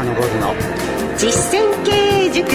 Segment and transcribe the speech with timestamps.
[0.00, 0.54] 山昇の
[1.18, 2.46] 実践経営塾。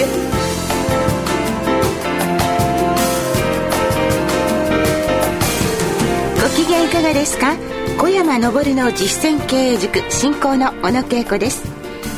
[6.42, 7.54] ご機嫌いかがですか？
[7.98, 11.62] 小山昇の実践経営塾進行の小野恵子です。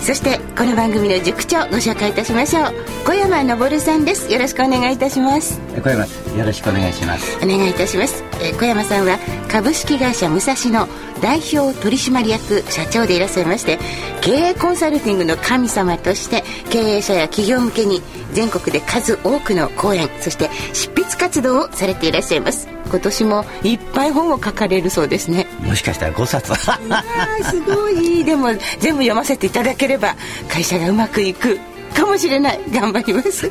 [0.03, 2.75] そしてこの番組の塾長ご紹介いたしましょう。
[3.05, 4.33] 小山昇さんです。
[4.33, 5.61] よろしくお願いいたします。
[5.83, 6.07] 小山
[6.39, 7.37] よろしくお願いします。
[7.39, 8.23] お願いいたします。
[8.41, 9.19] え小山さんは
[9.49, 10.89] 株式会社武蔵野
[11.21, 13.79] 代表取締役社長でいらっしゃいまして
[14.21, 22.69] 経営コンサルティングの神様として経営者や企業向けに全国で数多くの講演そして執筆活動をされていらっしゃいます。
[22.89, 25.47] 今年もいっぱい本を書かれるそうですね。
[25.61, 26.55] もしかしたら5冊。
[26.55, 28.25] すごい。
[28.25, 28.49] でも
[28.79, 30.15] 全部読ませていただければ
[30.49, 31.59] 会社がうまくいく
[31.95, 32.61] かもしれない。
[32.73, 33.51] 頑張ります。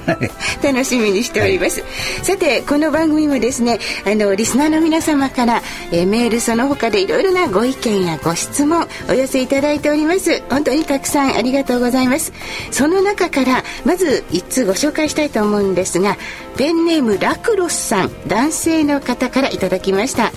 [0.63, 10.41] 楽しみにしております、はい、さてこの番組もですねあのリスナーの皆様から、えー、メールその他でいろいろなご意見やご質問お寄せいただいております。
[10.49, 12.33] 本当にたくさんありがとうございます。
[12.71, 16.17] その中からまず1通ご紹介したいと思うんですが
[16.57, 20.31] ペンネームラクロスさん男性の方からいただきました。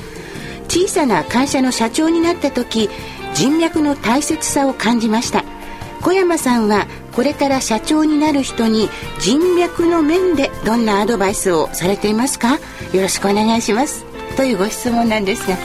[0.68, 2.88] 小さな会社の社長になった時
[3.34, 5.44] 人脈の大切さを感じました。
[6.02, 12.54] 小山さんはこれから社長になる人に人脈の面でどんなアドバイスをされていますか？
[12.92, 14.04] よろしくお願いします。
[14.36, 15.56] というご質問なんですが。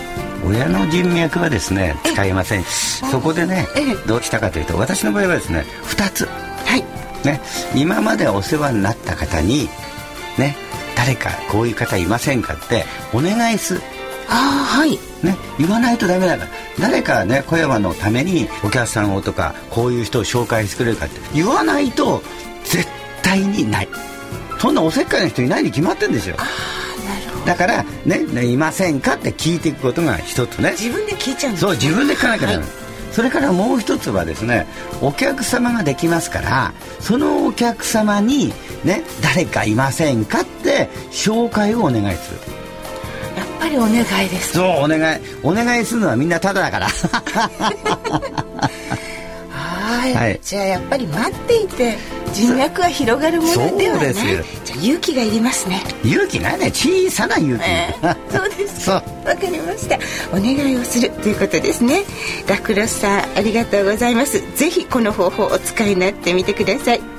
[0.46, 2.64] 親の人脈はですね使いません。
[2.64, 3.68] そこでね
[4.08, 6.26] どうしたかというと私の場合はですね2つ。
[6.26, 6.84] はい。
[7.26, 7.42] ね
[7.76, 9.70] 今までお世話になった方に
[10.38, 10.56] ね
[10.96, 13.82] 誰かこういう方いませんかってお願いする
[14.30, 14.92] あはい。
[15.23, 16.50] ね言わないとダメだから。
[16.80, 22.22] 誰かね小山のためにお客さんをとかこういう人を紹介してくれるかって言わないと
[22.64, 22.86] 絶
[23.22, 23.90] 対にない。
[24.59, 26.36] そんなおせっかいな人いないに決まってんですよ。
[27.46, 30.72] だからねねいませんかって聞いていくことが一つね。
[30.72, 32.68] 自分で聞いちゃうんそう自分で聞かなきゃダメ、はい、
[33.12, 34.66] それからもう一つはですね
[35.02, 38.52] お客様ができますからそのお客様に
[38.84, 42.55] ね誰かいませんかって紹介をお願いする
[43.60, 44.54] ぱりお願いです。
[44.54, 45.20] そうお願い。
[45.44, 46.88] お願いするのはみんなただだから。
[49.70, 50.14] はい。
[50.14, 50.40] はい。
[50.42, 51.98] じゃあやっぱり待っていて
[52.34, 54.14] 人脈は広がるものではない。
[54.14, 55.84] じゃあ勇気がいりますね。
[56.04, 58.90] 勇気がね小さな勇気、えー、そうです。
[58.90, 59.98] わかりました。
[60.32, 62.04] お願いをするということですね。
[62.48, 64.42] ラクロスさんありがとうございます。
[64.58, 67.15] ぜひこの方法をお使いになってみてください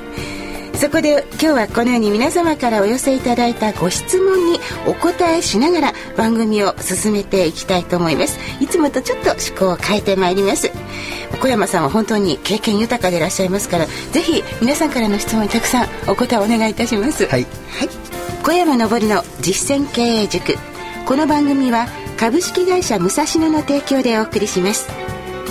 [0.76, 8.38] そこで今日はこのように皆様からお寄せいただいたご質問にお答えしながら番組を進めていきたいと思います。
[8.60, 10.70] いつもとちょっと趣向を変えてまいります。
[11.40, 17.26] 小山さんは本当に経験豊かでいらっしゃいますからぜひ皆さんからの質問にたくさんお答えお願いいたします。
[17.26, 17.88] はい、はい、
[18.42, 20.54] 小山昇の実践経営塾。
[21.06, 25.05] この番組は株式会社武蔵野の提供でお送りします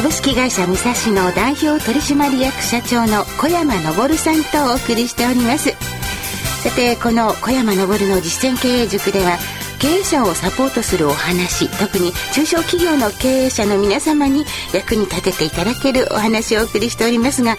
[0.00, 5.72] 株式会社武蔵野代表取締役社長の小山昇さんとお送りしております。
[6.62, 9.36] さてこの小山昇の実践経営塾では
[9.78, 17.58] 経営者をサポートするお話特に中小企業の経営者の皆様に役に立てていただけるお話をお送りしておりますが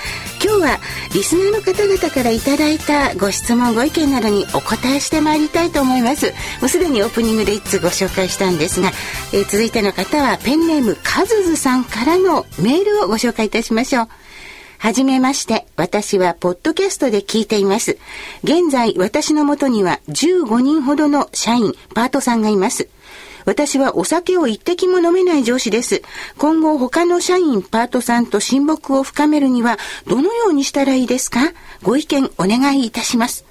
[0.52, 0.80] 今日は
[1.14, 8.90] リスナーの方々からいただいたご質問ご意見などにお答えしてまいりたいと思いますもうすでにオープニングで1つご紹介したんですが、
[9.34, 14.08] えー、続いての方はペンネームカズズさんからのメールをご紹介いたしましょう
[14.80, 18.00] はじめまして、私はポッドキャストで聞いています。
[18.44, 22.90] 現在、私のもとには15人ほどの社員、パートさんがいます。
[23.52, 26.04] 私はお酒を一滴も飲めない上司です。
[26.38, 29.78] 今後他の社員、パートさんと親睦を深めるには
[30.08, 31.52] どのようにしたらいいですか？
[31.84, 33.44] ご意見お願いいたします。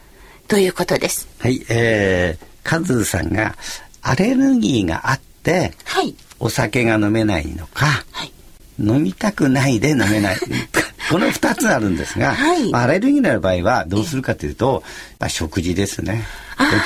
[0.48, 1.28] ということです。
[1.38, 3.56] はい、えー、カズさんが
[4.00, 8.32] アレルギーがあって、はい、お酒が飲めないのか、はい、
[8.78, 10.36] 飲みたくないで飲めない
[11.10, 14.84] この2つあるんですが、はい、アレルギーの場合はどうするかというと、
[15.18, 16.22] まあ、食事ですね。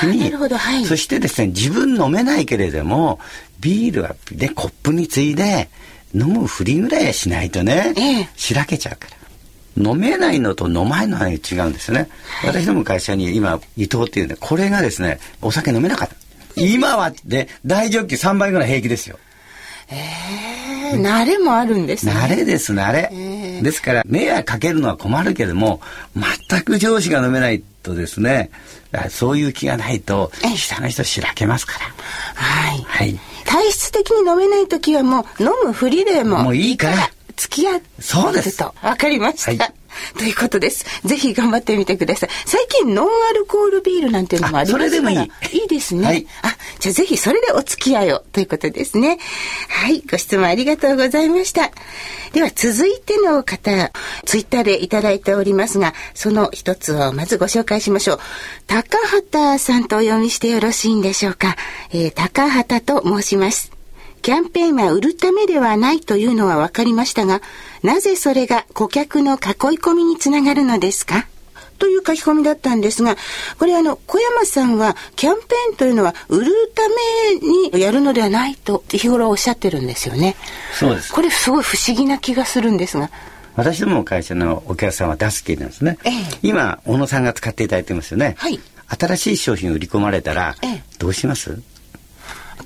[0.01, 3.19] 時に、はい、そしてですね自分飲めないけれども
[3.61, 5.69] ビールはでコップについで
[6.15, 9.17] 飲むふりぐらいしないとね、ええ、しらけちゃうから。
[9.77, 11.35] 飲めないのと飲まないのは違
[11.67, 12.09] うんですよね。
[12.41, 16.15] はい、私ども会社に今伊藤っていうねこれがですねお酒飲めなかった。
[16.57, 19.19] 今はで大ジョッキ3倍ぐらい平気ですよ。
[19.91, 22.13] ええー、慣れもあるんですね。
[22.13, 23.11] 慣れです慣れ。
[23.13, 25.81] えーえー、ですから迷惑かけるのは困るけども
[26.49, 28.51] 全く上司が飲めないとですね
[29.11, 31.87] そういう気がないと下の人しらけますから。
[32.35, 32.83] はい。
[32.83, 33.19] はい。
[33.45, 39.65] 体質的に飲めない時はもう飲むふりでももういいから付き合ってそうですとわかりました。
[39.65, 39.75] はい
[40.19, 40.85] ということです。
[41.05, 42.31] ぜひ頑張ってみてください。
[42.47, 45.59] 最近ノンアルコールビールなんていうのもありますからそれでもいい。
[45.59, 46.07] いいですね。
[46.07, 49.19] はい、あ、じゃあぜひそれでお付き合いをということですね。
[49.69, 51.71] はい、ご質問ありがとうございました。
[52.33, 53.93] では続いての方、
[54.25, 58.21] ツイッターでいただいておりますが、その一つをまずご紹介しましょう。
[58.67, 61.57] 高畑さんとお読みしてよろしいんでしょうか。
[61.93, 63.74] えー、高畑と申します。
[64.25, 67.43] キャンペーンは売るためではないというのは分かりましたが、
[67.83, 69.39] なぜそれが顧客の囲い
[69.79, 71.27] 込みにつながるのですか？
[71.79, 73.17] という書き込みだったんですが、
[73.59, 80.37] これあの、小山さんはキャンペーンというのは売るためにやるのではないと日頃おっしゃってるんですよね。
[80.73, 81.13] そうです。
[81.13, 83.11] これすごい不思議な気がするんですが。
[83.57, 85.99] 私どもの会社のお客さんは出す気なんですね。
[86.03, 88.37] ええ、今、小野さんが使っていただいてますよね。
[88.39, 88.59] はい。
[88.89, 91.61] 新しい商品売り込まれたら、ええ、どうします？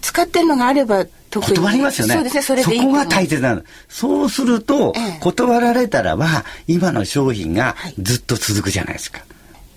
[0.00, 2.14] 使ってるのがあれば断りますよね。
[2.14, 3.62] そうですね、それでそこが大切なの。
[3.88, 9.20] そうすると、ええ、断られたらば、今の商品がずっと続くじゃないですか。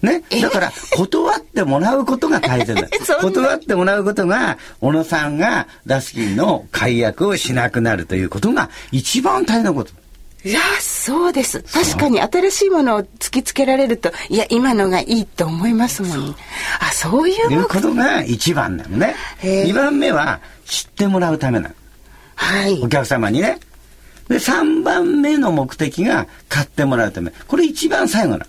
[0.01, 0.23] ね？
[0.41, 2.87] だから、 断ってもらうことが大切だ。
[3.21, 10.00] 断ってもらうことが、小野さんがダスキンの解約をしなくなるということが一番大変なこと。
[10.43, 11.61] いや、そうです。
[11.61, 16.35] 確かに新しいものを突きつけられると、いや、今のがいいと思いますもん。
[16.79, 19.15] あ、そういういうことが一番なのね。
[19.43, 21.75] 二番目は、知ってもらうためなの。
[22.35, 22.81] はい。
[22.81, 23.59] お客様にね。
[24.29, 27.31] で、三番目の目的が買ってもらうため。
[27.47, 28.45] これ一番最後なの。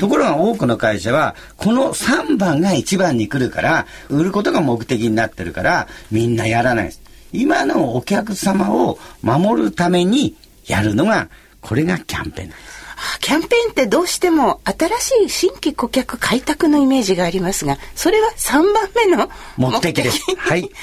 [0.00, 7.00] ところが多くの会社は、この3番が1番に来るから、売ることが目的になってるから、みんなやらないです。
[7.32, 11.28] 今のお客様を守るためにやるのが、
[11.60, 12.86] これがキャンペーンなんです。
[13.20, 20.22] キャンペーンってどうしても新しい新規顧客開拓のイメージがありますが、それは3番目の目的です。
[20.36, 20.70] はい。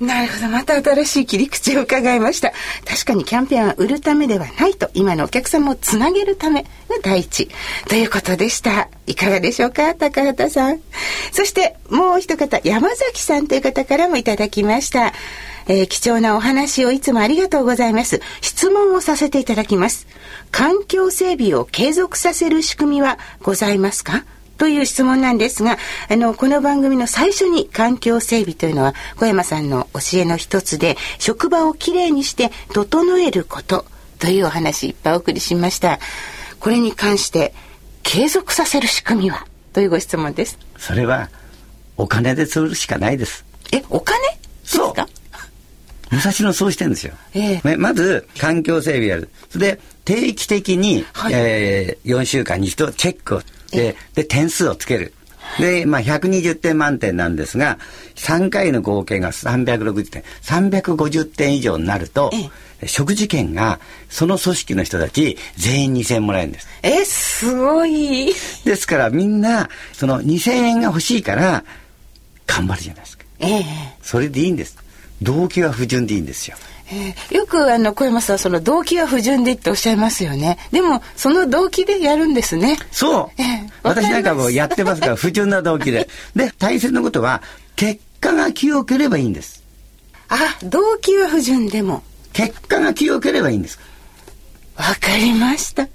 [0.00, 0.48] なるほど。
[0.48, 2.52] また新しい切り口を伺いました。
[2.84, 6.68] 確かにキャンペーンは売るためではないと、今のお客様をつなげるためが
[7.02, 7.48] 第一。
[7.88, 8.88] ということでした。
[9.06, 9.94] いかがでしょうか？
[9.94, 10.80] 高畑さん。
[11.32, 15.12] そしてもう一方、山崎さんという方からもいただきました。
[15.66, 18.20] えー、貴重なお話をいつもありがとうございます。
[18.40, 20.06] 質問をさせていただきます。
[20.50, 24.24] 環境整備を継続させる仕組みはございますか？
[24.56, 25.78] という質問なんですが、
[26.08, 33.84] あの、この番組の最初に環境整備というのは、小山さんの教えの一つで、職場をきれいにして整えること
[34.20, 35.98] というお話いっぱいお送りしました。
[36.60, 37.52] これに関して、
[38.04, 39.44] 継続させる仕組みは？
[39.72, 40.56] というご質問です。
[40.78, 41.30] それは、
[41.96, 43.44] お金で釣るしかないです。
[43.72, 44.20] え、お金？
[44.28, 45.08] ですか？
[46.10, 47.14] 武蔵野そうしてるんですよ。
[47.34, 49.28] えー、まず、環境整備やる。
[49.48, 53.42] それで、定期的に、はい、えー、4週間に一度チェックを
[53.74, 55.12] で、で、点数をつける。
[55.58, 57.78] で、まあ、120点満点なんですが、
[58.16, 60.22] 3回の合計が360点。
[60.42, 62.30] 350点以上になると、
[62.86, 66.68] 食事券が、その組織の人たち全員2000円もらえるんです。
[66.82, 68.32] え、すごい。
[68.64, 71.64] ですからみんな、その2000円が欲しいから、
[72.46, 73.24] 頑張るじゃないですか。
[73.40, 73.64] ええ。
[74.02, 74.83] それでいいんです。
[75.22, 76.56] 動機は不純でいいんですよ。
[76.90, 80.58] えー、よくあの小山さんその動機は不純でっておっしゃいますよね。
[80.70, 82.78] でもその動機でやるんですね。
[82.90, 86.08] そう、えー、私なんかもやってますから不純な動機で。
[86.36, 87.42] で大切なことは
[87.76, 89.62] 結果が清ければいいんです。
[90.28, 92.02] あ動機は不純でも。
[92.32, 93.78] 結果が清ければいいんです。
[94.76, 95.88] わかりました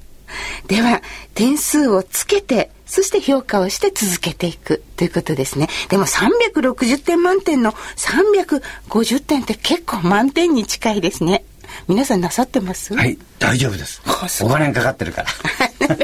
[0.67, 1.01] では
[1.33, 5.67] 点数をつけてそして評価をして続けていくということですね。
[5.89, 11.43] でも360点満点の350点って結構満点に近いですね。
[11.87, 12.95] 皆さんなさってます？
[12.95, 14.01] はい、大丈夫です。
[14.43, 15.29] お金かかってるから。
[15.85, 15.95] さ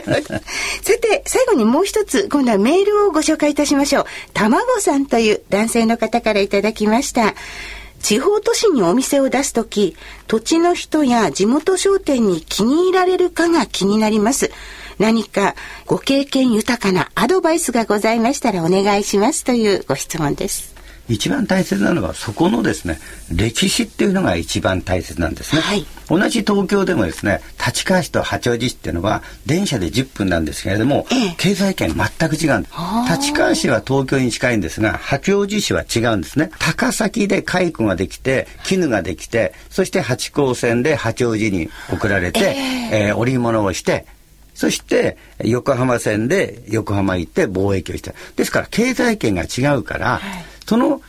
[1.02, 4.06] て、最後にもう一つ、今度はメールをご紹介いたしましょう。
[4.34, 7.34] たまごさんという男性の方からいただきました。
[8.06, 9.96] 地方都市にお店を出すとき、
[10.28, 14.52] 土地の人や地元商店に気に入られるかが気になります。
[15.00, 15.56] 何か
[15.88, 20.75] ご経験豊かなアドバイスがございましたらお願いしますというご質問です。
[21.08, 23.00] 一番大切なのはそこのですね
[23.32, 32.76] 歴史っていうのが一番大切なんですね、はい、同じ東京でもですね立川市と八王子市っていうのは電車で10分なんですけれども、ええ、経済圏全く違うんです。
[33.12, 36.52] 立川市は東京に近いんですが八王子市は違うんですね。
[36.60, 44.06] 高崎で蚕ができて絹ができてそして八高線で八王子に送られて、えー、えー、織物をして
[44.54, 48.14] そして横浜線で横浜行って貿易をした。
[48.36, 51.02] ですから経済圏が違うから、はい、その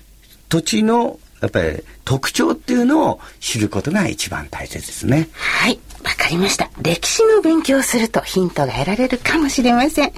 [0.49, 5.29] 土地のやっぱり特徴っていうのを知ることが一番大切ですね。
[5.33, 5.79] はい。
[6.03, 6.71] わかりました。
[6.81, 10.13] 歴史の勉強をするとヒントが得られるかもしれません。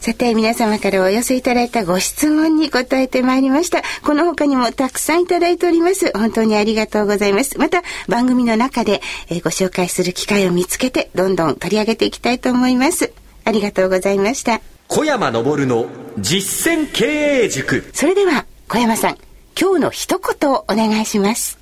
[0.00, 3.82] さて、皆様からお寄せいただいたご質問に答えてまいりました。
[4.02, 6.10] この他にもたくさんいただいております。
[6.12, 7.56] 本当にありがとうございます。
[7.56, 13.12] また、番組の中で、えー、ご紹介する機会を見つけて、どんどん取り上げていきたいと思います。
[13.44, 14.60] ありがとうございました。
[14.88, 15.86] 小山昇の
[16.18, 17.04] 実践経
[17.44, 17.88] 営塾。
[17.94, 19.16] それでは、小山さん、
[19.58, 21.58] 今日の一言をお願いします。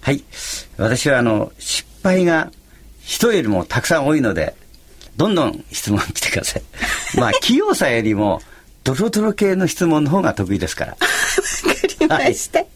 [0.00, 0.24] はい。
[0.76, 2.50] 私はあの、失敗が
[3.00, 4.56] 人よりもたくさん多いので、
[5.16, 6.62] どんどん質問来てください。
[7.16, 8.42] まあ、器用さよりも、
[8.82, 10.92] ドロドロ系の質問の方が得意ですから。
[10.92, 12.58] わかりました。
[12.58, 12.68] はい、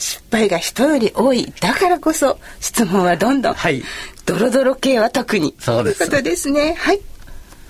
[0.00, 1.52] 失敗が人より多い。
[1.60, 3.54] だからこそ、質問はどんどん。
[3.54, 3.84] はい。
[4.26, 5.54] ドロドロ系は特に。
[5.60, 5.98] そうです。
[5.98, 6.74] ということですね。
[6.76, 7.00] はい。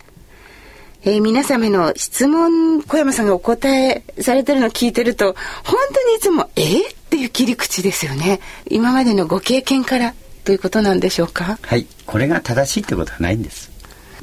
[1.03, 8.39] えー、皆様の質問、小山さんがお答えされてるのを聞いてると、本当にいつも、えー、っていう切り口ですよね。
[8.70, 10.13] 今までのご経験から
[10.46, 11.60] ということなんでしょうか？
[11.62, 11.86] はい。
[12.05, 13.70] これが正しいってことはないんです。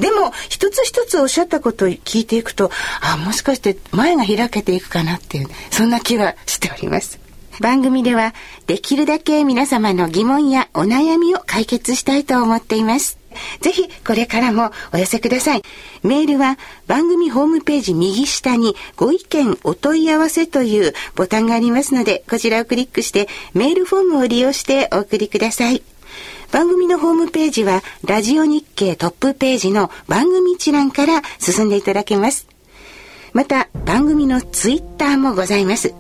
[0.00, 7.20] でも、一つ一つおっしゃったことを聞いていくと、あ、もしかして前が開けていくかなっていう、そんな気がしております。
[7.60, 8.34] 番組では、
[8.66, 13.18] できるだけ皆様の疑問やお悩みを解決したいと思っています。
[13.60, 15.62] ぜひ、これからもお寄せください。
[16.02, 25.82] メールは番組ホームページ右下にご意見お問い合わせというボタンがありますので、こちらをクリックしてメールフォームを利用してお送りください。
[26.52, 32.46] 番組のホームページは、ラジオ日経トップページの番組一覧から進んでいただけます。
[33.32, 35.94] また、番組のツイッターもございます。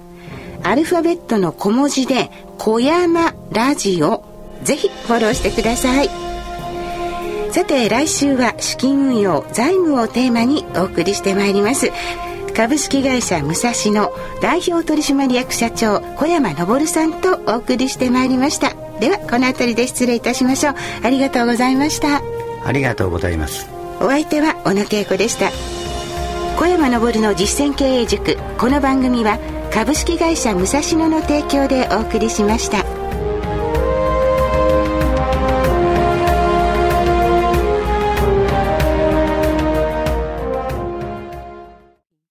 [0.62, 4.24] アルファベットの小文字で、小山ラジオ。
[4.64, 6.10] ぜひフォローしてください。
[7.52, 11.90] さて、来週は資金運用、財務をテーマにお送りしてまいります。
[12.60, 14.12] 株式会社武蔵野
[14.42, 20.74] 代表取締役社長小山昇さんとお送りしてまいりましたではこの辺りで失礼いたしましょう。
[21.02, 22.22] ありがとうございました。
[22.64, 23.68] ありがとうございます。
[24.00, 25.50] お相手は小野恵子でした。
[26.58, 28.36] 小山昇の実践経営塾。
[28.58, 29.38] この番組は
[29.72, 32.84] 株式会社武蔵野の提供でお送りしました